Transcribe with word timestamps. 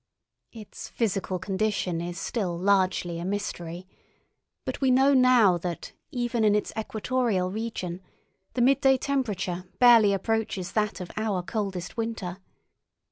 Its 0.51 0.87
physical 0.89 1.37
condition 1.37 2.01
is 2.01 2.19
still 2.19 2.57
largely 2.57 3.19
a 3.19 3.23
mystery, 3.23 3.87
but 4.65 4.81
we 4.81 4.89
know 4.89 5.13
now 5.13 5.59
that 5.59 5.93
even 6.09 6.43
in 6.43 6.55
its 6.55 6.73
equatorial 6.75 7.51
region 7.51 8.01
the 8.55 8.61
midday 8.61 8.97
temperature 8.97 9.65
barely 9.77 10.11
approaches 10.11 10.71
that 10.71 11.01
of 11.01 11.11
our 11.17 11.43
coldest 11.43 11.97
winter. 11.97 12.39